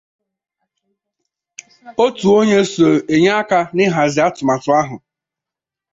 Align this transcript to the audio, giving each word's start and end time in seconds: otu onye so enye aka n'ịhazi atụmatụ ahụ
otu 2.03 2.25
onye 2.39 2.59
so 2.73 2.87
enye 3.15 3.31
aka 3.41 3.59
n'ịhazi 3.75 4.19
atụmatụ 4.27 4.69
ahụ 4.81 4.95